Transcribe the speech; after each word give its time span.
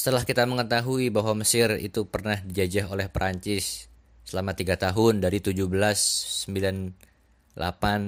Setelah 0.00 0.24
kita 0.24 0.48
mengetahui 0.48 1.12
bahwa 1.12 1.44
Mesir 1.44 1.76
itu 1.76 2.08
pernah 2.08 2.40
dijajah 2.40 2.88
oleh 2.88 3.12
Perancis 3.12 3.92
selama 4.24 4.56
tiga 4.56 4.80
tahun 4.80 5.20
dari 5.20 5.44
1798 5.44 6.96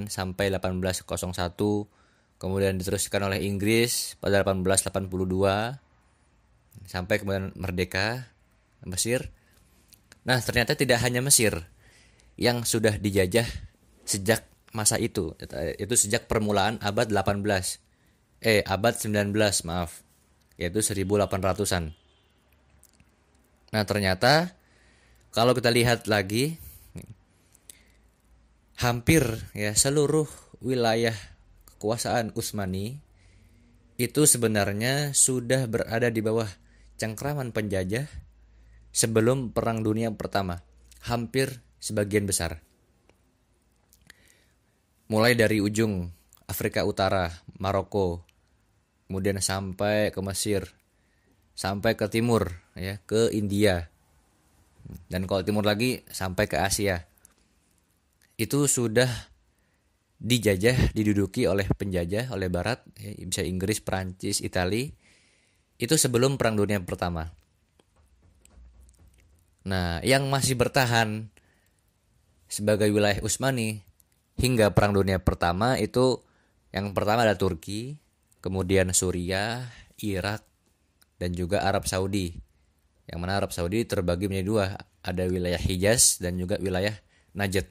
sampai 0.09 0.47
1801, 0.49 1.05
kemudian 2.41 2.81
diteruskan 2.81 3.29
oleh 3.29 3.45
Inggris 3.45 4.17
pada 4.25 4.41
1882 4.41 6.89
sampai 6.89 7.21
kemudian 7.21 7.53
merdeka 7.61 8.25
Mesir. 8.89 9.29
Nah, 10.25 10.41
ternyata 10.41 10.73
tidak 10.73 10.97
hanya 11.05 11.21
Mesir 11.21 11.61
yang 12.41 12.65
sudah 12.65 12.97
dijajah 12.97 13.45
sejak 14.09 14.49
masa 14.73 14.97
itu, 14.97 15.37
itu 15.77 15.93
sejak 15.93 16.25
permulaan 16.25 16.81
abad 16.81 17.13
18. 17.13 17.77
Eh, 18.41 18.65
abad 18.65 18.97
19, 18.97 19.29
maaf 19.69 20.01
yaitu 20.63 20.79
1800-an. 20.79 21.91
Nah, 23.75 23.83
ternyata 23.83 24.55
kalau 25.35 25.59
kita 25.59 25.75
lihat 25.75 26.07
lagi 26.07 26.61
hampir 28.79 29.27
ya 29.59 29.75
seluruh 29.75 30.31
wilayah 30.63 31.15
kekuasaan 31.67 32.31
Utsmani 32.39 33.03
itu 33.99 34.23
sebenarnya 34.27 35.15
sudah 35.15 35.67
berada 35.67 36.11
di 36.11 36.23
bawah 36.23 36.47
cengkraman 36.99 37.51
penjajah 37.51 38.07
sebelum 38.95 39.51
Perang 39.51 39.83
Dunia 39.83 40.13
Pertama, 40.15 40.63
hampir 41.03 41.65
sebagian 41.83 42.29
besar. 42.29 42.61
Mulai 45.09 45.35
dari 45.35 45.59
ujung 45.59 46.09
Afrika 46.47 46.85
Utara, 46.85 47.31
Maroko, 47.59 48.25
kemudian 49.13 49.37
sampai 49.45 50.09
ke 50.09 50.25
Mesir, 50.25 50.73
sampai 51.53 52.01
ke 52.01 52.09
timur, 52.09 52.49
ya, 52.73 52.97
ke 53.05 53.29
India, 53.37 53.93
dan 55.13 55.29
kalau 55.29 55.45
timur 55.45 55.69
lagi 55.69 56.01
sampai 56.09 56.49
ke 56.49 56.57
Asia. 56.57 57.05
Itu 58.41 58.65
sudah 58.65 59.13
dijajah, 60.17 60.97
diduduki 60.97 61.45
oleh 61.45 61.69
penjajah, 61.69 62.33
oleh 62.33 62.49
Barat, 62.49 62.81
ya, 62.97 63.13
bisa 63.21 63.45
Inggris, 63.45 63.85
Prancis, 63.85 64.41
Italia, 64.41 64.89
itu 65.77 65.95
sebelum 66.01 66.41
Perang 66.41 66.57
Dunia 66.57 66.81
Pertama. 66.81 67.29
Nah, 69.69 70.01
yang 70.01 70.33
masih 70.33 70.57
bertahan 70.57 71.29
sebagai 72.49 72.89
wilayah 72.89 73.21
Utsmani 73.21 73.85
hingga 74.41 74.73
Perang 74.73 74.97
Dunia 74.97 75.21
Pertama 75.21 75.77
itu 75.77 76.25
yang 76.73 76.97
pertama 76.97 77.29
ada 77.29 77.37
Turki, 77.37 78.02
kemudian 78.43 78.91
Suriah, 78.91 79.71
Irak, 80.03 80.43
dan 81.23 81.31
juga 81.33 81.63
Arab 81.63 81.87
Saudi. 81.87 82.35
Yang 83.07 83.19
mana 83.23 83.39
Arab 83.39 83.55
Saudi 83.55 83.87
terbagi 83.87 84.27
menjadi 84.27 84.47
dua, 84.47 84.67
ada 85.07 85.23
wilayah 85.31 85.59
Hijaz 85.63 86.19
dan 86.19 86.35
juga 86.37 86.59
wilayah 86.59 86.93
Najd. 87.39 87.65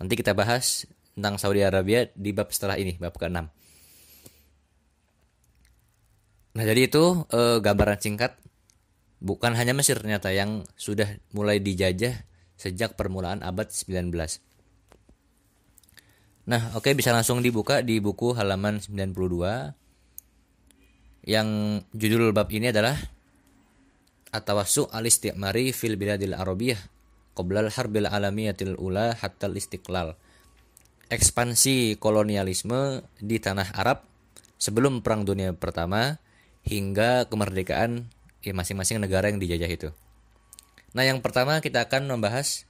Nanti 0.00 0.14
kita 0.16 0.32
bahas 0.32 0.88
tentang 1.12 1.36
Saudi 1.36 1.60
Arabia 1.60 2.08
di 2.16 2.32
bab 2.32 2.48
setelah 2.48 2.80
ini, 2.80 2.96
bab 2.96 3.12
ke-6. 3.20 3.44
Nah, 6.50 6.64
jadi 6.66 6.80
itu 6.88 7.04
e, 7.30 7.62
gambaran 7.62 8.00
singkat 8.00 8.34
bukan 9.22 9.54
hanya 9.54 9.76
Mesir 9.76 10.00
ternyata 10.00 10.32
yang 10.34 10.66
sudah 10.74 11.06
mulai 11.30 11.60
dijajah 11.62 12.26
sejak 12.56 12.96
permulaan 12.96 13.44
abad 13.44 13.68
19. 13.70 14.10
Nah, 16.50 16.74
oke 16.74 16.90
okay, 16.90 16.92
bisa 16.98 17.14
langsung 17.14 17.44
dibuka 17.44 17.84
di 17.84 18.02
buku 18.02 18.34
halaman 18.34 18.82
92 18.82 19.79
yang 21.24 21.80
judul 21.92 22.32
bab 22.32 22.48
ini 22.52 22.72
adalah 22.72 22.96
Atawassu 24.30 24.86
al-istiqmari 24.94 25.74
fil 25.74 25.98
biladil 25.98 26.38
arabiyah 26.38 26.78
qoblal 27.34 27.66
harbil 27.66 28.06
alamiyatil 28.06 28.78
ula 28.78 29.18
hatta 29.18 29.50
istiqlal 29.50 30.14
ekspansi 31.10 31.98
kolonialisme 31.98 33.02
di 33.18 33.42
tanah 33.42 33.74
Arab 33.74 34.06
sebelum 34.56 35.02
perang 35.02 35.26
dunia 35.26 35.50
pertama 35.50 36.22
hingga 36.62 37.26
kemerdekaan 37.26 38.06
ya 38.46 38.54
masing-masing 38.54 39.02
negara 39.02 39.28
yang 39.28 39.42
dijajah 39.42 39.70
itu. 39.70 39.88
Nah, 40.94 41.02
yang 41.02 41.18
pertama 41.18 41.58
kita 41.58 41.86
akan 41.90 42.06
membahas 42.06 42.64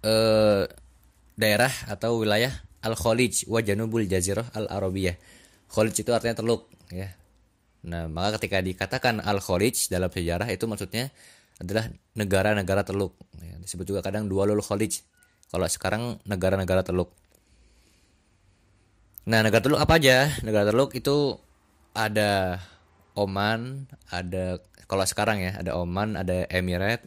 eh, 0.00 0.64
daerah 1.36 1.72
atau 1.92 2.24
wilayah 2.24 2.52
Al-Khalij 2.82 3.46
wa 3.46 3.60
Janubul 3.60 4.08
Jazirah 4.08 4.48
Al-Arabiyah. 4.56 5.16
Khalij 5.72 5.96
itu 6.04 6.12
artinya 6.12 6.36
teluk 6.36 6.68
ya. 6.92 7.08
Nah, 7.82 8.06
maka 8.06 8.38
ketika 8.38 8.62
dikatakan 8.62 9.18
Al-Khalij 9.24 9.88
dalam 9.90 10.12
sejarah 10.12 10.46
itu 10.52 10.68
maksudnya 10.68 11.10
adalah 11.58 11.88
negara-negara 12.14 12.84
teluk. 12.86 13.16
Ya, 13.40 13.58
disebut 13.58 13.88
juga 13.88 14.00
kadang 14.04 14.28
Dualul 14.28 14.60
Khalij. 14.60 15.02
Kalau 15.48 15.66
sekarang 15.66 16.20
negara-negara 16.28 16.84
teluk. 16.84 17.10
Nah, 19.26 19.40
negara 19.40 19.64
teluk 19.64 19.80
apa 19.80 19.98
aja? 19.98 20.30
Negara 20.44 20.68
teluk 20.70 20.92
itu 20.94 21.40
ada 21.96 22.62
Oman, 23.12 23.88
ada 24.08 24.60
kalau 24.86 25.04
sekarang 25.08 25.40
ya, 25.40 25.56
ada 25.56 25.76
Oman, 25.76 26.20
ada 26.20 26.44
Emirat, 26.52 27.04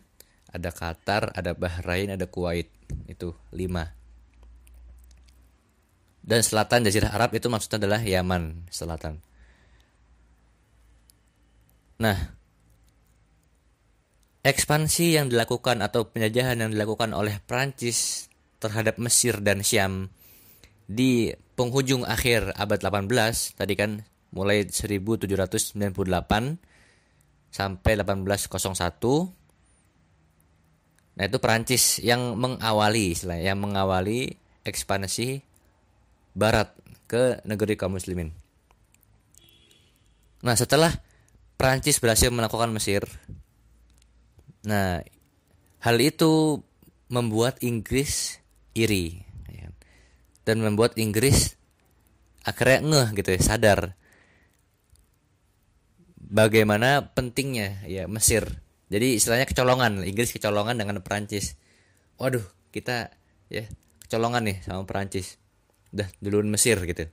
ada 0.49 0.69
Qatar, 0.73 1.33
ada 1.37 1.53
Bahrain, 1.53 2.09
ada 2.09 2.25
Kuwait. 2.25 2.69
Itu 3.09 3.37
lima 3.53 3.93
dan 6.25 6.41
selatan 6.41 6.81
Jazirah 6.89 7.13
Arab 7.13 7.37
itu 7.37 7.45
maksudnya 7.53 7.85
adalah 7.85 8.01
Yaman 8.01 8.65
selatan. 8.73 9.21
Nah, 12.01 12.17
ekspansi 14.41 15.21
yang 15.21 15.29
dilakukan 15.29 15.85
atau 15.85 16.09
penjajahan 16.09 16.65
yang 16.65 16.73
dilakukan 16.73 17.13
oleh 17.13 17.37
Prancis 17.45 18.25
terhadap 18.57 18.97
Mesir 18.97 19.37
dan 19.45 19.61
Syam 19.61 20.09
di 20.89 21.29
penghujung 21.53 22.01
akhir 22.03 22.57
abad 22.57 22.81
18 22.81 23.57
tadi 23.57 23.73
kan 23.77 24.01
mulai 24.33 24.65
1798 24.65 25.77
sampai 27.53 27.93
1801 28.01 29.45
Nah, 31.15 31.31
itu 31.31 31.39
Prancis 31.39 32.03
yang 32.03 32.35
mengawali 32.35 33.15
yang 33.39 33.55
mengawali 33.63 34.35
ekspansi 34.67 35.54
barat 36.35 36.75
ke 37.07 37.39
negeri 37.47 37.79
kaum 37.79 37.95
muslimin. 37.95 38.35
Nah, 40.43 40.53
setelah 40.53 40.91
Prancis 41.55 41.97
berhasil 42.03 42.29
melakukan 42.29 42.69
Mesir, 42.75 43.07
nah 44.67 44.99
hal 45.79 45.97
itu 46.03 46.61
membuat 47.07 47.63
Inggris 47.63 48.43
iri 48.75 49.23
ya. 49.47 49.71
dan 50.43 50.59
membuat 50.59 50.99
Inggris 50.99 51.55
akhirnya 52.43 52.83
ngeh 52.83 53.09
gitu 53.23 53.29
ya, 53.33 53.41
sadar 53.41 53.79
bagaimana 56.19 57.15
pentingnya 57.15 57.87
ya 57.87 58.05
Mesir. 58.11 58.61
Jadi 58.91 59.17
istilahnya 59.17 59.49
kecolongan, 59.49 60.05
Inggris 60.05 60.29
kecolongan 60.35 60.77
dengan 60.77 61.01
Prancis. 61.01 61.57
Waduh, 62.21 62.43
kita 62.69 63.09
ya 63.49 63.65
kecolongan 64.05 64.45
nih 64.45 64.57
sama 64.61 64.85
Prancis 64.85 65.41
udah 65.95 66.07
duluan 66.19 66.51
Mesir 66.51 66.75
gitu 66.83 67.07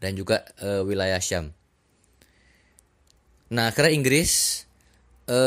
dan 0.00 0.12
juga 0.16 0.44
e, 0.60 0.84
wilayah 0.84 1.20
Syam. 1.20 1.52
Nah 3.52 3.70
akhirnya 3.72 3.92
Inggris 3.92 4.64
e, 5.28 5.40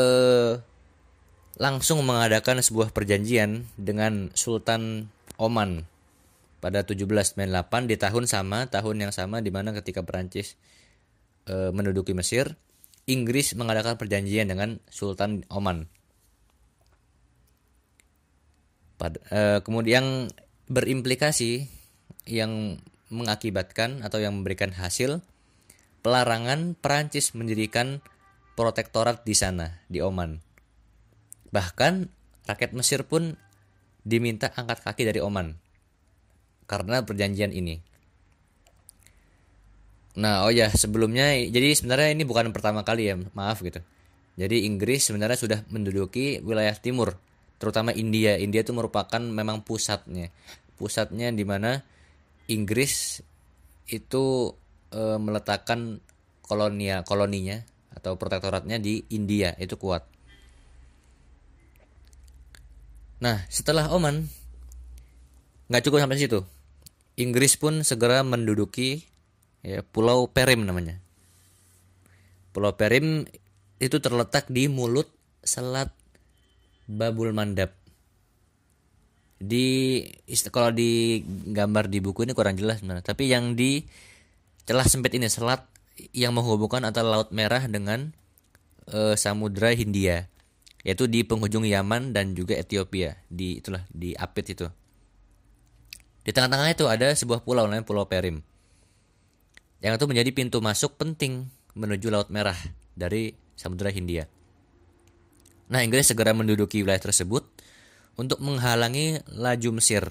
langsung 1.60 2.02
mengadakan 2.02 2.62
sebuah 2.62 2.90
perjanjian 2.94 3.68
dengan 3.76 4.32
Sultan 4.32 5.12
Oman 5.36 5.84
pada 6.60 6.84
1798 6.84 7.90
di 7.90 7.96
tahun 7.96 8.24
sama 8.28 8.68
tahun 8.68 9.08
yang 9.08 9.12
sama 9.12 9.40
di 9.40 9.48
mana 9.52 9.72
ketika 9.76 10.04
Perancis 10.04 10.56
e, 11.48 11.72
menduduki 11.72 12.12
Mesir, 12.12 12.56
Inggris 13.08 13.56
mengadakan 13.56 13.96
perjanjian 13.96 14.48
dengan 14.48 14.78
Sultan 14.92 15.44
Oman. 15.48 15.88
Pada, 19.00 19.16
e, 19.32 19.40
kemudian 19.64 20.28
berimplikasi 20.68 21.79
yang 22.28 22.82
mengakibatkan 23.10 24.06
atau 24.06 24.22
yang 24.22 24.40
memberikan 24.40 24.70
hasil 24.70 25.20
pelarangan 26.00 26.78
Perancis 26.78 27.36
mendirikan 27.36 28.00
protektorat 28.56 29.24
di 29.24 29.34
sana 29.36 29.80
di 29.88 30.00
Oman. 30.00 30.40
Bahkan 31.50 31.92
rakyat 32.46 32.72
Mesir 32.72 33.04
pun 33.04 33.36
diminta 34.04 34.48
angkat 34.54 34.80
kaki 34.80 35.02
dari 35.04 35.20
Oman 35.20 35.58
karena 36.70 37.02
perjanjian 37.02 37.50
ini. 37.50 37.82
Nah, 40.20 40.46
oh 40.46 40.52
ya, 40.54 40.70
sebelumnya 40.70 41.34
jadi 41.50 41.74
sebenarnya 41.74 42.14
ini 42.14 42.22
bukan 42.26 42.50
pertama 42.54 42.86
kali 42.86 43.10
ya, 43.10 43.14
maaf 43.34 43.62
gitu. 43.62 43.82
Jadi 44.38 44.66
Inggris 44.66 45.06
sebenarnya 45.10 45.38
sudah 45.38 45.58
menduduki 45.68 46.38
wilayah 46.40 46.74
timur, 46.78 47.18
terutama 47.58 47.90
India. 47.94 48.38
India 48.38 48.62
itu 48.62 48.70
merupakan 48.70 49.18
memang 49.18 49.62
pusatnya. 49.66 50.30
Pusatnya 50.78 51.34
di 51.34 51.44
mana 51.44 51.82
Inggris 52.50 53.22
itu 53.86 54.54
e, 54.90 55.00
meletakkan 55.16 56.02
kolonia 56.42 57.06
koloninya 57.06 57.62
atau 57.94 58.18
protektoratnya 58.18 58.82
di 58.82 59.06
India 59.14 59.54
itu 59.58 59.78
kuat. 59.78 60.02
Nah, 63.22 63.46
setelah 63.46 63.92
Oman 63.94 64.26
nggak 65.70 65.82
cukup 65.86 66.02
sampai 66.02 66.18
situ. 66.18 66.42
Inggris 67.20 67.54
pun 67.54 67.86
segera 67.86 68.26
menduduki 68.26 69.04
ya, 69.62 69.84
Pulau 69.86 70.26
Perim 70.26 70.66
namanya. 70.66 70.98
Pulau 72.50 72.74
Perim 72.74 73.28
itu 73.78 73.96
terletak 74.02 74.50
di 74.50 74.66
mulut 74.66 75.06
Selat 75.44 75.92
Babul 76.90 77.30
Mandab. 77.30 77.79
Di 79.40 80.04
kalau 80.52 80.68
di 80.68 81.24
gambar 81.24 81.88
di 81.88 82.04
buku 82.04 82.28
ini 82.28 82.36
kurang 82.36 82.60
jelas 82.60 82.84
sebenarnya, 82.84 83.00
tapi 83.00 83.32
yang 83.32 83.56
di 83.56 83.88
celah 84.68 84.84
sempit 84.84 85.16
ini 85.16 85.32
selat 85.32 85.64
yang 86.12 86.36
menghubungkan 86.36 86.84
antara 86.84 87.08
Laut 87.08 87.32
Merah 87.32 87.64
dengan 87.64 88.12
e, 88.84 89.16
Samudra 89.16 89.72
Hindia, 89.72 90.28
yaitu 90.84 91.08
di 91.08 91.24
penghujung 91.24 91.64
Yaman 91.64 92.12
dan 92.12 92.36
juga 92.36 92.56
Ethiopia, 92.56 93.16
di 93.32 93.64
itulah 93.64 93.84
di 93.88 94.12
Apit 94.12 94.52
itu. 94.52 94.68
Di 96.20 96.30
tengah-tengah 96.36 96.68
itu 96.76 96.84
ada 96.84 97.08
sebuah 97.16 97.40
pulau 97.40 97.64
namanya 97.64 97.84
Pulau 97.84 98.04
Perim. 98.04 98.44
Yang 99.80 99.96
itu 99.96 100.06
menjadi 100.06 100.30
pintu 100.36 100.58
masuk 100.60 101.00
penting 101.00 101.48
menuju 101.72 102.12
Laut 102.12 102.28
Merah 102.28 102.56
dari 102.92 103.32
Samudra 103.56 103.88
Hindia. 103.88 104.28
Nah, 105.70 105.80
Inggris 105.80 106.12
segera 106.12 106.36
menduduki 106.36 106.84
wilayah 106.84 107.00
tersebut 107.00 107.46
untuk 108.20 108.44
menghalangi 108.44 109.24
laju 109.32 109.80
Mesir 109.80 110.04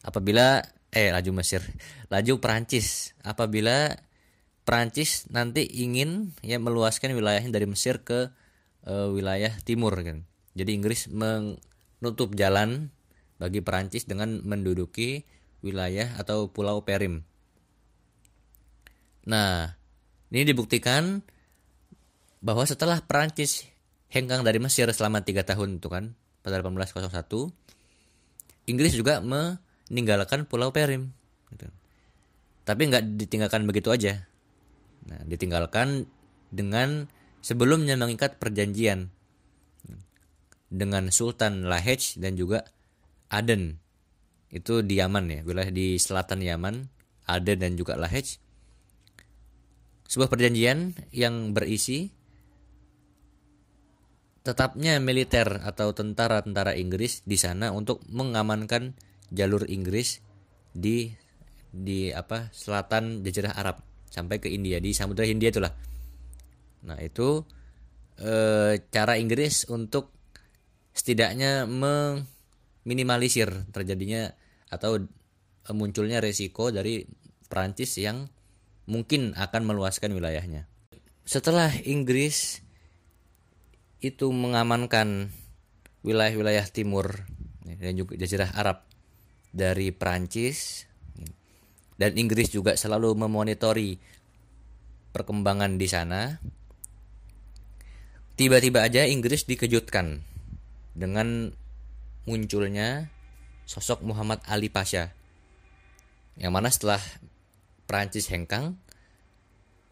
apabila 0.00 0.64
eh 0.88 1.12
laju 1.12 1.30
Mesir, 1.36 1.60
laju 2.08 2.40
Perancis 2.40 3.12
apabila 3.20 3.92
Perancis 4.64 5.28
nanti 5.28 5.68
ingin 5.68 6.32
ya 6.40 6.56
meluaskan 6.56 7.12
wilayahnya 7.12 7.52
dari 7.52 7.68
Mesir 7.68 8.00
ke 8.00 8.32
e, 8.88 8.92
wilayah 9.12 9.52
timur 9.60 9.92
kan. 10.00 10.24
Jadi 10.56 10.70
Inggris 10.72 11.12
menutup 11.12 12.32
jalan 12.32 12.88
bagi 13.36 13.60
Perancis 13.60 14.08
dengan 14.08 14.40
menduduki 14.40 15.28
wilayah 15.60 16.16
atau 16.16 16.48
pulau 16.48 16.80
Perim. 16.80 17.28
Nah, 19.28 19.76
ini 20.32 20.48
dibuktikan 20.48 21.20
bahwa 22.40 22.64
setelah 22.64 23.04
Perancis 23.04 23.68
hengkang 24.08 24.46
dari 24.46 24.62
Mesir 24.62 24.88
selama 24.96 25.20
tiga 25.26 25.44
tahun 25.44 25.82
itu 25.82 25.88
kan 25.92 26.16
pada 26.44 26.60
1801 26.60 28.68
Inggris 28.68 28.92
juga 28.92 29.24
meninggalkan 29.24 30.44
Pulau 30.44 30.72
Perim 30.72 31.12
gitu. 31.52 31.68
tapi 32.64 32.88
nggak 32.88 33.20
ditinggalkan 33.20 33.68
begitu 33.68 33.92
aja. 33.92 34.24
Nah 35.04 35.20
ditinggalkan 35.28 36.08
dengan 36.48 37.12
sebelumnya 37.44 37.92
mengikat 38.00 38.40
perjanjian 38.40 39.12
dengan 40.72 41.12
Sultan 41.12 41.68
Lahej 41.68 42.16
dan 42.16 42.40
juga 42.40 42.64
Aden. 43.28 43.76
Itu 44.48 44.80
di 44.80 44.96
Yaman 44.96 45.28
ya 45.28 45.40
wilayah 45.44 45.68
di 45.68 46.00
selatan 46.00 46.40
Yaman 46.40 46.88
Aden 47.28 47.58
dan 47.60 47.76
juga 47.76 48.00
Lahej. 48.00 48.40
Sebuah 50.08 50.32
perjanjian 50.32 50.96
yang 51.12 51.52
berisi 51.52 52.13
tetapnya 54.44 55.00
militer 55.00 55.64
atau 55.64 55.96
tentara-tentara 55.96 56.76
Inggris 56.76 57.24
di 57.24 57.40
sana 57.40 57.72
untuk 57.72 58.04
mengamankan 58.12 58.92
jalur 59.32 59.64
Inggris 59.72 60.20
di 60.76 61.08
di 61.74 62.12
apa 62.12 62.52
selatan 62.52 63.24
Jazirah 63.24 63.56
Arab 63.56 63.80
sampai 64.12 64.38
ke 64.38 64.52
India 64.52 64.78
di 64.78 64.92
Samudra 64.92 65.24
Hindia 65.24 65.50
itulah. 65.50 65.72
Nah 66.84 67.00
itu 67.00 67.42
e, 68.20 68.32
cara 68.92 69.16
Inggris 69.16 69.66
untuk 69.72 70.12
setidaknya 70.92 71.66
meminimalisir 71.66 73.48
terjadinya 73.74 74.28
atau 74.70 75.02
munculnya 75.72 76.20
resiko 76.20 76.68
dari 76.68 77.02
Prancis 77.48 77.96
yang 77.96 78.28
mungkin 78.86 79.32
akan 79.34 79.62
meluaskan 79.64 80.12
wilayahnya. 80.12 80.68
Setelah 81.24 81.72
Inggris 81.88 82.63
itu 84.04 84.28
mengamankan 84.28 85.32
wilayah-wilayah 86.04 86.68
timur 86.68 87.24
dan 87.64 87.96
juga 87.96 88.20
jazirah 88.20 88.52
Arab 88.52 88.84
dari 89.48 89.88
Prancis 89.96 90.84
dan 91.96 92.12
Inggris 92.20 92.52
juga 92.52 92.76
selalu 92.76 93.16
memonitori 93.16 93.96
perkembangan 95.14 95.80
di 95.80 95.88
sana. 95.88 96.36
Tiba-tiba 98.34 98.82
aja 98.82 99.06
Inggris 99.06 99.46
dikejutkan 99.46 100.20
dengan 100.92 101.54
munculnya 102.26 103.08
sosok 103.64 104.02
Muhammad 104.02 104.42
Ali 104.44 104.68
Pasha. 104.68 105.14
Yang 106.34 106.52
mana 106.52 106.68
setelah 106.68 107.00
Prancis 107.86 108.26
hengkang, 108.26 108.74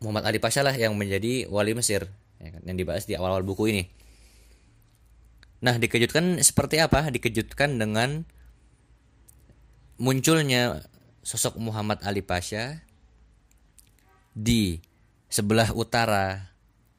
Muhammad 0.02 0.26
Ali 0.26 0.42
Pasha 0.42 0.66
lah 0.66 0.74
yang 0.74 0.98
menjadi 0.98 1.46
wali 1.46 1.72
Mesir 1.78 2.10
ya 2.42 2.50
kan, 2.50 2.62
yang 2.66 2.74
dibahas 2.74 3.06
di 3.06 3.14
awal-awal 3.14 3.46
buku 3.46 3.70
ini. 3.70 4.01
Nah, 5.62 5.78
dikejutkan 5.78 6.42
seperti 6.42 6.82
apa? 6.82 7.06
Dikejutkan 7.06 7.78
dengan 7.78 8.26
munculnya 9.94 10.82
sosok 11.22 11.62
Muhammad 11.62 12.02
Ali 12.02 12.18
Pasha 12.18 12.82
di 14.34 14.82
sebelah 15.30 15.70
utara 15.70 16.50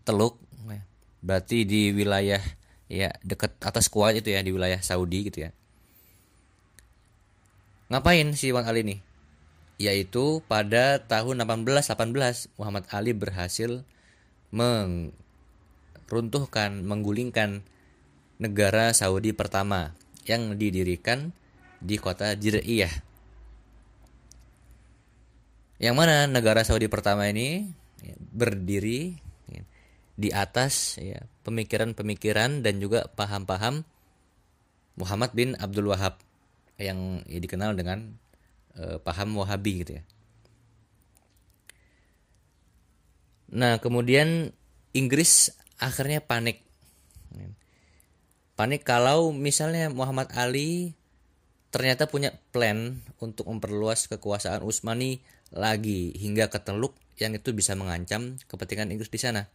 Teluk, 0.07 0.39
ya. 0.67 0.83
berarti 1.19 1.67
di 1.67 1.91
wilayah 1.91 2.39
ya 2.87 3.11
dekat 3.23 3.55
atas 3.63 3.87
Kuwait 3.91 4.23
itu 4.23 4.31
ya 4.31 4.39
di 4.39 4.55
wilayah 4.55 4.79
Saudi 4.79 5.27
gitu 5.27 5.43
ya. 5.47 5.51
Ngapain 7.91 8.31
si 8.35 8.51
Wan 8.55 8.63
Ali 8.63 8.87
ini? 8.87 9.03
Yaitu 9.75 10.39
pada 10.47 11.03
tahun 11.03 11.43
1818 11.43 12.55
Muhammad 12.55 12.87
Ali 12.95 13.11
berhasil 13.11 13.83
meruntuhkan, 14.55 16.87
menggulingkan 16.87 17.67
negara 18.41 18.93
Saudi 18.95 19.35
pertama 19.35 19.93
yang 20.25 20.55
didirikan 20.55 21.35
di 21.83 21.99
kota 21.99 22.33
Jiriyah. 22.33 22.93
Yang 25.83 25.95
mana 25.99 26.31
negara 26.31 26.63
Saudi 26.63 26.87
pertama 26.87 27.27
ini 27.27 27.67
ya, 27.99 28.15
berdiri 28.15 29.19
ya, 29.51 29.63
di 30.15 30.29
atas 30.31 30.95
ya, 30.95 31.19
pemikiran-pemikiran 31.43 32.63
dan 32.63 32.79
juga 32.79 33.11
paham-paham 33.11 33.83
Muhammad 34.95 35.31
bin 35.35 35.59
Abdul 35.59 35.91
Wahab 35.91 36.21
yang 36.79 37.19
ya, 37.27 37.39
dikenal 37.43 37.75
dengan 37.75 38.15
eh, 38.79 38.95
paham 39.03 39.35
Wahabi 39.35 39.83
gitu 39.83 39.99
ya. 39.99 40.03
Nah, 43.53 43.77
kemudian 43.77 44.49
Inggris 44.97 45.53
akhirnya 45.77 46.23
panik 46.23 46.63
panik 48.53 48.85
kalau 48.85 49.33
misalnya 49.33 49.89
Muhammad 49.89 50.29
Ali 50.37 50.93
ternyata 51.73 52.05
punya 52.05 52.29
plan 52.53 53.01
untuk 53.17 53.49
memperluas 53.49 54.05
kekuasaan 54.05 54.61
Utsmani 54.61 55.17
lagi 55.49 56.13
hingga 56.13 56.49
ke 56.53 56.61
Teluk 56.61 56.93
yang 57.17 57.33
itu 57.33 57.49
bisa 57.53 57.73
mengancam 57.73 58.37
kepentingan 58.45 58.93
Inggris 58.93 59.09
di 59.09 59.19
sana. 59.21 59.49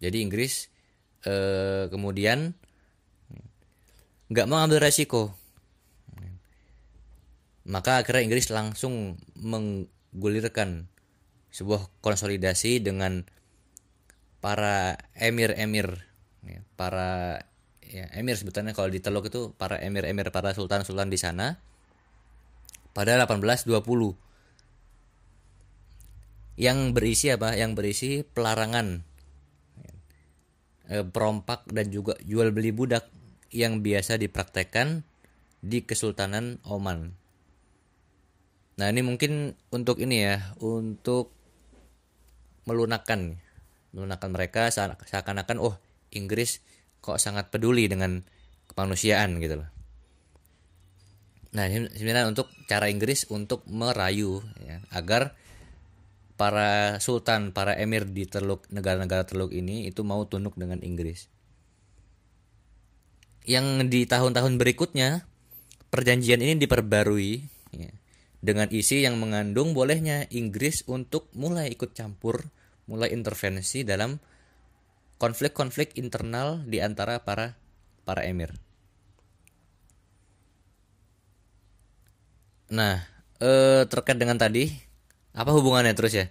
Jadi 0.00 0.20
Inggris 0.20 0.68
eh, 1.24 1.88
kemudian 1.88 2.52
nggak 4.28 4.48
mau 4.48 4.60
ambil 4.60 4.84
resiko. 4.84 5.32
Maka 7.64 8.04
akhirnya 8.04 8.28
Inggris 8.28 8.52
langsung 8.52 9.16
menggulirkan 9.40 10.84
sebuah 11.48 11.88
konsolidasi 12.04 12.84
dengan 12.84 13.24
para 14.44 15.00
emir-emir 15.16 16.12
ya, 16.44 16.60
para 16.76 17.44
ya, 17.84 18.08
emir 18.16 18.36
sebetulnya 18.36 18.72
kalau 18.72 18.88
di 18.88 19.00
Teluk 19.00 19.28
itu 19.28 19.52
para 19.56 19.80
emir-emir 19.80 20.28
para 20.32 20.52
sultan-sultan 20.56 21.08
di 21.12 21.18
sana 21.20 21.60
pada 22.94 23.18
1820 23.18 23.74
yang 26.54 26.94
berisi 26.94 27.34
apa? 27.34 27.58
Yang 27.58 27.72
berisi 27.74 28.10
pelarangan 28.22 29.02
e, 30.86 31.02
perompak 31.02 31.66
dan 31.70 31.90
juga 31.90 32.14
jual 32.22 32.54
beli 32.54 32.70
budak 32.70 33.10
yang 33.50 33.82
biasa 33.82 34.18
dipraktekkan 34.18 35.02
di 35.64 35.82
Kesultanan 35.82 36.62
Oman. 36.66 37.14
Nah 38.74 38.86
ini 38.90 39.02
mungkin 39.06 39.54
untuk 39.70 40.02
ini 40.02 40.26
ya, 40.26 40.54
untuk 40.58 41.30
melunakkan, 42.66 43.38
melunakkan 43.94 44.30
mereka 44.34 44.70
seakan-akan 44.70 45.58
oh 45.62 45.78
Inggris 46.16 46.62
kok 47.04 47.20
sangat 47.20 47.52
peduli 47.52 47.84
dengan 47.90 48.24
kemanusiaan 48.70 49.36
gitu 49.38 49.60
loh. 49.60 49.68
Nah 51.54 51.70
sebenarnya 51.70 52.26
untuk 52.26 52.50
cara 52.66 52.90
Inggris 52.90 53.30
untuk 53.30 53.62
merayu 53.70 54.42
ya, 54.58 54.82
agar 54.90 55.38
para 56.34 56.98
sultan, 56.98 57.54
para 57.54 57.78
emir 57.78 58.10
di 58.10 58.26
Teluk 58.26 58.66
negara-negara 58.74 59.22
Teluk 59.22 59.54
ini 59.54 59.86
itu 59.86 60.02
mau 60.02 60.26
tunduk 60.26 60.58
dengan 60.58 60.82
Inggris. 60.82 61.30
Yang 63.46 63.86
di 63.92 64.08
tahun-tahun 64.08 64.58
berikutnya 64.58 65.28
perjanjian 65.94 66.42
ini 66.42 66.58
diperbarui 66.58 67.32
ya, 67.76 67.92
dengan 68.42 68.66
isi 68.74 69.06
yang 69.06 69.20
mengandung 69.22 69.76
bolehnya 69.76 70.26
Inggris 70.34 70.82
untuk 70.90 71.30
mulai 71.38 71.70
ikut 71.70 71.94
campur, 71.94 72.50
mulai 72.90 73.14
intervensi 73.14 73.86
dalam 73.86 74.18
konflik-konflik 75.24 75.96
internal 75.96 76.60
di 76.68 76.84
antara 76.84 77.24
para 77.24 77.56
para 78.04 78.28
emir. 78.28 78.52
Nah, 82.68 83.00
eh, 83.40 83.88
terkait 83.88 84.20
dengan 84.20 84.36
tadi 84.36 84.68
apa 85.32 85.48
hubungannya 85.56 85.96
terus 85.96 86.12
ya? 86.12 86.28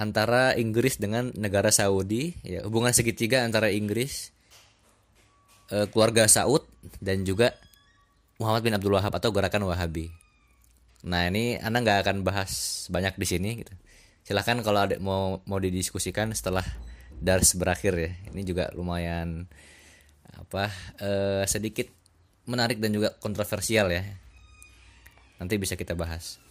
Antara 0.00 0.56
Inggris 0.56 0.96
dengan 0.96 1.28
negara 1.36 1.68
Saudi 1.68 2.32
ya 2.40 2.64
hubungan 2.64 2.96
segitiga 2.96 3.44
antara 3.44 3.68
Inggris 3.68 4.32
eh, 5.68 5.84
keluarga 5.92 6.24
Saud 6.24 6.64
dan 7.04 7.28
juga 7.28 7.52
Muhammad 8.40 8.64
bin 8.64 8.72
Abdul 8.72 8.96
Wahab 8.96 9.12
atau 9.12 9.28
gerakan 9.28 9.68
Wahabi. 9.68 10.08
Nah 11.04 11.28
ini 11.28 11.60
anda 11.60 11.84
nggak 11.84 12.08
akan 12.08 12.16
bahas 12.24 12.88
banyak 12.88 13.12
di 13.20 13.26
sini 13.28 13.50
gitu. 13.60 13.72
Silahkan 14.24 14.56
kalau 14.64 14.88
ada 14.88 14.96
mau 14.96 15.44
mau 15.44 15.60
didiskusikan 15.60 16.32
setelah 16.32 16.64
dars 17.22 17.54
berakhir 17.54 17.94
ya. 17.94 18.10
Ini 18.34 18.42
juga 18.42 18.74
lumayan 18.74 19.46
apa 20.34 20.66
eh, 20.98 21.46
sedikit 21.46 21.86
menarik 22.50 22.82
dan 22.82 22.90
juga 22.90 23.14
kontroversial 23.22 23.94
ya. 23.94 24.02
Nanti 25.38 25.54
bisa 25.58 25.78
kita 25.78 25.94
bahas. 25.94 26.42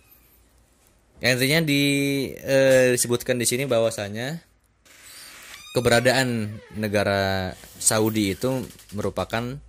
Yang 1.21 1.31
intinya 1.37 1.59
di, 1.61 1.83
eh, 2.33 2.97
disebutkan 2.97 3.37
di 3.37 3.45
sini 3.45 3.69
bahwasanya 3.69 4.41
keberadaan 5.77 6.59
negara 6.75 7.53
Saudi 7.77 8.33
itu 8.33 8.65
merupakan 8.97 9.61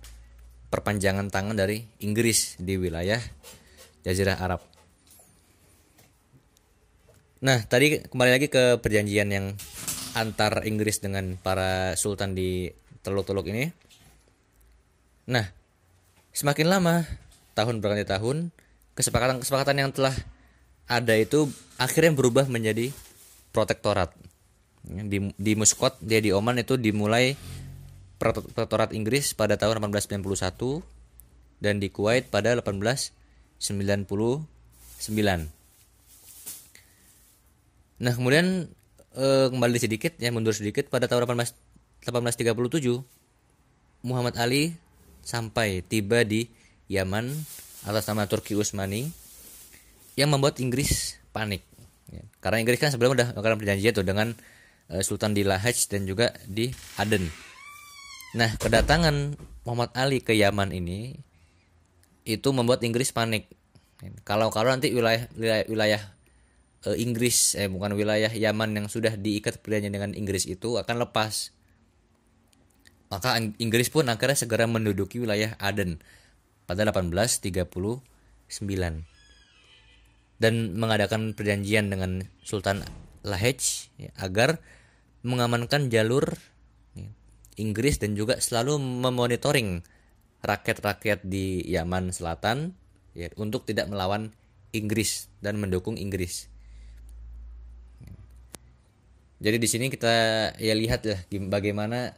perpanjangan 0.73 1.29
tangan 1.29 1.53
dari 1.53 1.85
Inggris 2.01 2.57
di 2.57 2.81
wilayah 2.81 3.21
Jazirah 4.01 4.41
Arab. 4.41 4.65
Nah, 7.43 7.59
tadi 7.67 8.01
kembali 8.01 8.31
lagi 8.33 8.47
ke 8.49 8.81
perjanjian 8.81 9.29
yang 9.29 9.45
antar 10.13 10.65
Inggris 10.65 11.01
dengan 11.01 11.37
para 11.41 11.97
sultan 11.97 12.37
di 12.37 12.69
Teluk-Teluk 13.03 13.49
ini. 13.49 13.69
Nah, 15.29 15.45
semakin 16.31 16.67
lama 16.69 17.05
tahun 17.57 17.81
berganti 17.81 18.07
tahun, 18.07 18.53
kesepakatan-kesepakatan 18.95 19.77
yang 19.81 19.91
telah 19.91 20.13
ada 20.87 21.15
itu 21.15 21.49
akhirnya 21.79 22.11
berubah 22.13 22.45
menjadi 22.51 22.91
protektorat 23.55 24.11
di 24.83 25.31
di 25.39 25.53
Muscat 25.55 25.95
dia 26.03 26.19
di 26.19 26.35
Oman 26.35 26.59
itu 26.59 26.75
dimulai 26.75 27.39
protektorat 28.19 28.91
Inggris 28.91 29.31
pada 29.31 29.55
tahun 29.55 29.79
1891 29.79 30.83
dan 31.63 31.79
di 31.79 31.87
Kuwait 31.87 32.27
pada 32.27 32.51
1899 32.59 33.63
nah 38.03 38.11
kemudian 38.11 38.67
eh, 39.17 39.47
kembali 39.49 39.77
sedikit 39.79 40.17
ya 40.17 40.29
mundur 40.33 40.53
sedikit. 40.53 40.89
Pada 40.89 41.05
tahun 41.09 41.25
18, 41.29 41.53
1837 42.05 43.03
Muhammad 44.03 44.35
Ali 44.35 44.75
sampai 45.23 45.79
tiba 45.85 46.27
di 46.27 46.51
Yaman 46.91 47.31
atas 47.87 48.07
nama 48.11 48.27
Turki 48.27 48.55
Utsmani 48.59 49.11
yang 50.19 50.29
membuat 50.29 50.59
Inggris 50.59 51.17
panik. 51.33 51.63
Ya. 52.13 52.21
karena 52.45 52.61
Inggris 52.61 52.77
kan 52.77 52.93
sebelumnya 52.93 53.25
udah 53.25 53.27
melakukan 53.33 53.57
perjanjian 53.57 53.93
tuh 53.95 54.05
dengan 54.05 54.37
uh, 54.93 55.01
Sultan 55.01 55.33
di 55.33 55.41
Lahaj 55.41 55.89
dan 55.89 56.05
juga 56.05 56.35
di 56.45 56.69
Aden. 57.01 57.25
Nah 58.37 58.53
kedatangan 58.61 59.33
Muhammad 59.65 59.89
Ali 59.97 60.21
ke 60.21 60.37
Yaman 60.37 60.69
ini 60.75 61.17
itu 62.27 62.49
membuat 62.53 62.85
Inggris 62.85 63.09
panik. 63.09 63.49
Kalau 64.27 64.51
kalau 64.51 64.69
nanti 64.69 64.91
wilayah 64.91 65.25
wilayah, 65.33 65.65
wilayah 65.65 66.01
uh, 66.87 66.95
Inggris 66.95 67.55
eh 67.55 67.67
bukan 67.71 67.95
wilayah 67.95 68.31
Yaman 68.31 68.75
yang 68.75 68.87
sudah 68.91 69.15
diikat 69.15 69.63
perjanjian 69.63 69.93
dengan 69.93 70.11
Inggris 70.13 70.47
itu 70.47 70.75
akan 70.79 71.07
lepas 71.07 71.51
maka 73.13 73.37
Inggris 73.61 73.93
pun 73.93 74.09
akhirnya 74.09 74.33
segera 74.33 74.65
menduduki 74.65 75.21
wilayah 75.21 75.53
Aden 75.61 76.01
pada 76.65 76.81
1839 76.89 78.01
dan 80.41 80.53
mengadakan 80.73 81.37
perjanjian 81.37 81.93
dengan 81.93 82.25
Sultan 82.41 82.81
Lahej 83.23 83.87
ya, 83.95 84.11
agar 84.19 84.59
mengamankan 85.23 85.87
jalur 85.87 86.35
ya, 86.97 87.07
Inggris 87.55 88.01
dan 88.01 88.17
juga 88.17 88.41
selalu 88.41 88.81
memonitoring 88.81 89.85
rakyat-rakyat 90.43 91.23
di 91.23 91.63
Yaman 91.69 92.11
Selatan 92.11 92.75
ya, 93.15 93.31
untuk 93.39 93.63
tidak 93.63 93.87
melawan 93.87 94.35
Inggris 94.75 95.31
dan 95.39 95.61
mendukung 95.61 95.95
Inggris. 95.95 96.51
Jadi 99.43 99.57
di 99.59 99.67
sini 99.67 99.91
kita 99.91 100.15
ya 100.55 100.71
lihat 100.71 101.03
ya 101.03 101.19
bagaimana 101.51 102.15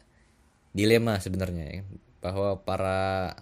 dilema 0.78 1.18
sebenarnya 1.18 1.66
ya, 1.66 1.82
bahwa 2.22 2.62
para 2.62 3.34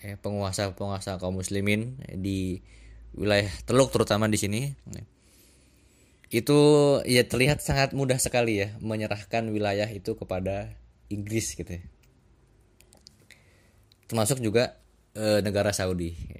eh, 0.00 0.16
penguasa-penguasa 0.16 1.20
kaum 1.20 1.36
muslimin 1.36 2.00
di 2.16 2.64
wilayah 3.12 3.52
Teluk 3.68 3.92
terutama 3.92 4.24
di 4.32 4.40
sini 4.40 4.72
itu 6.30 6.58
ya 7.06 7.22
terlihat 7.22 7.62
sangat 7.62 7.94
mudah 7.94 8.18
sekali 8.18 8.58
ya 8.58 8.74
menyerahkan 8.82 9.46
wilayah 9.46 9.86
itu 9.86 10.18
kepada 10.18 10.74
Inggris 11.06 11.54
gitu 11.54 11.70
ya. 11.70 11.82
termasuk 14.10 14.42
juga 14.42 14.74
e, 15.14 15.38
negara 15.42 15.70
Saudi 15.70 16.18